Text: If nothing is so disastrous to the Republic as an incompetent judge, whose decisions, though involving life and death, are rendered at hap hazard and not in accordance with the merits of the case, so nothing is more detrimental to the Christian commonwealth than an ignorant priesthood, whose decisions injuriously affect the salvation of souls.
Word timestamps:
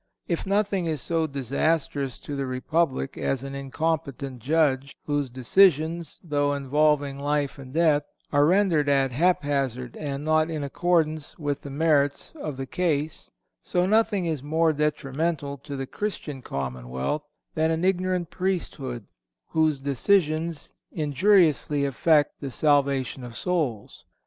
If 0.27 0.47
nothing 0.47 0.87
is 0.87 0.99
so 0.99 1.27
disastrous 1.27 2.17
to 2.21 2.35
the 2.35 2.47
Republic 2.47 3.19
as 3.19 3.43
an 3.43 3.53
incompetent 3.53 4.39
judge, 4.39 4.97
whose 5.05 5.29
decisions, 5.29 6.19
though 6.23 6.55
involving 6.55 7.19
life 7.19 7.59
and 7.59 7.71
death, 7.71 8.01
are 8.31 8.47
rendered 8.47 8.89
at 8.89 9.11
hap 9.11 9.43
hazard 9.43 9.95
and 9.95 10.25
not 10.25 10.49
in 10.49 10.63
accordance 10.63 11.37
with 11.37 11.61
the 11.61 11.69
merits 11.69 12.33
of 12.33 12.57
the 12.57 12.65
case, 12.65 13.29
so 13.61 13.85
nothing 13.85 14.25
is 14.25 14.41
more 14.41 14.73
detrimental 14.73 15.57
to 15.59 15.75
the 15.75 15.85
Christian 15.85 16.41
commonwealth 16.41 17.21
than 17.53 17.69
an 17.69 17.85
ignorant 17.85 18.31
priesthood, 18.31 19.05
whose 19.49 19.79
decisions 19.81 20.73
injuriously 20.91 21.85
affect 21.85 22.41
the 22.41 22.49
salvation 22.49 23.23
of 23.23 23.37
souls. 23.37 24.03